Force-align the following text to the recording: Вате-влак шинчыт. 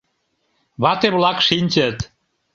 Вате-влак 0.81 1.37
шинчыт. 1.47 1.97